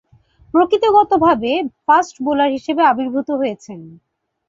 প্রকৃতিগতভাবে 0.53 1.51
fast 1.85 2.15
bowler 2.25 2.49
হিসেবে 2.51 2.81
আবির্ভূত 2.85 3.29
হয়েছেন। 3.39 3.79